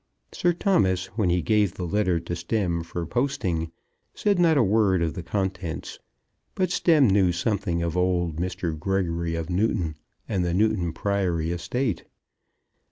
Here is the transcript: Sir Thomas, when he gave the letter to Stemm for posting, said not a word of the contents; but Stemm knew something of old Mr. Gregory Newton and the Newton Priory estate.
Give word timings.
Sir 0.31 0.51
Thomas, 0.53 1.05
when 1.15 1.29
he 1.29 1.43
gave 1.43 1.75
the 1.75 1.85
letter 1.85 2.19
to 2.21 2.35
Stemm 2.35 2.81
for 2.83 3.05
posting, 3.05 3.71
said 4.15 4.39
not 4.39 4.57
a 4.57 4.63
word 4.63 5.03
of 5.03 5.13
the 5.13 5.21
contents; 5.21 5.99
but 6.55 6.71
Stemm 6.71 7.07
knew 7.07 7.31
something 7.31 7.83
of 7.83 7.95
old 7.95 8.37
Mr. 8.37 8.75
Gregory 8.75 9.33
Newton 9.47 9.93
and 10.27 10.43
the 10.43 10.55
Newton 10.55 10.91
Priory 10.91 11.51
estate. 11.51 12.05